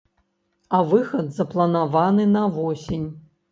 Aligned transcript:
А 0.77 0.79
выхад 0.93 1.29
запланаваны 1.37 2.27
на 2.35 2.43
восень. 2.59 3.09